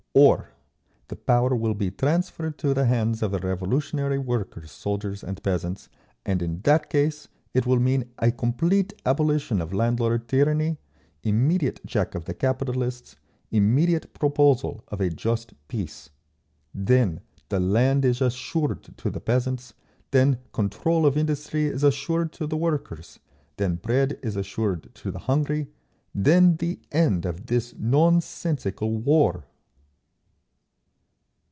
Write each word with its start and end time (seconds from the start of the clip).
Or—the 0.13 1.15
power 1.15 1.55
will 1.55 1.73
be 1.73 1.89
transferred 1.89 2.57
to 2.57 2.73
the 2.73 2.83
hands 2.83 3.23
of 3.23 3.31
the 3.31 3.39
revolutionary 3.39 4.17
workers, 4.19 4.69
soldiers 4.69 5.23
and 5.23 5.41
peasants; 5.41 5.87
and 6.25 6.41
in 6.41 6.59
that 6.63 6.89
case 6.89 7.29
it 7.53 7.65
will 7.65 7.79
mean 7.79 8.11
a 8.19 8.29
complete 8.29 8.91
abolition 9.05 9.61
of 9.61 9.71
landlord 9.71 10.27
tyranny, 10.27 10.79
immediate 11.23 11.79
check 11.87 12.13
of 12.13 12.25
the 12.25 12.33
capitalists, 12.33 13.15
immediate 13.51 14.13
proposal 14.13 14.83
of 14.89 14.99
a 14.99 15.09
just 15.09 15.53
peace. 15.69 16.09
Then 16.75 17.21
the 17.47 17.61
land 17.61 18.03
is 18.03 18.19
assured 18.19 18.83
to 18.97 19.09
the 19.09 19.21
peasants, 19.21 19.73
then 20.11 20.39
control 20.51 21.05
of 21.05 21.15
industry 21.15 21.67
is 21.67 21.85
assured 21.85 22.33
to 22.33 22.47
the 22.47 22.57
workers, 22.57 23.17
then 23.55 23.75
bread 23.77 24.19
is 24.21 24.35
assured 24.35 24.93
to 24.95 25.09
the 25.11 25.19
hungry, 25.19 25.69
then 26.13 26.57
the 26.57 26.79
end 26.91 27.25
of 27.25 27.45
this 27.45 27.73
nonsensical 27.79 28.97
war! 28.99 29.45